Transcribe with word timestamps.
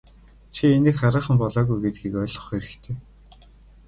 Чи 0.53 0.63
инээх 0.75 0.97
хараахан 0.99 1.37
болоогүй 1.41 1.79
гэдгийг 1.81 2.13
ойлгох 2.21 2.45
хэрэгтэй. 2.49 2.95